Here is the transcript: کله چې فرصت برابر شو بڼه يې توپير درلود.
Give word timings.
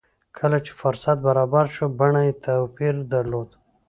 کله 0.37 0.57
چې 0.65 0.71
فرصت 0.81 1.17
برابر 1.27 1.65
شو 1.75 1.85
بڼه 1.99 2.21
يې 2.27 2.33
توپير 2.45 2.95
درلود. 3.13 3.49